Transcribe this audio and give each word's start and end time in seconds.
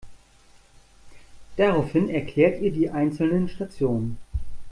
Daraufhin 1.57 2.09
erklärt 2.09 2.59
ihr 2.63 2.71
die 2.71 2.89
einzelnen 2.89 3.47
Stationen. 3.47 4.17